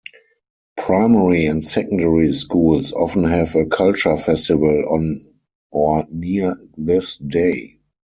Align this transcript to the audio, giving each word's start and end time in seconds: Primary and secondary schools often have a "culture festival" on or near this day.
Primary 0.79 1.45
and 1.45 1.63
secondary 1.63 2.33
schools 2.33 2.91
often 2.91 3.23
have 3.23 3.53
a 3.55 3.67
"culture 3.67 4.17
festival" 4.17 4.83
on 4.89 5.21
or 5.69 6.07
near 6.09 6.57
this 6.75 7.17
day. 7.17 7.77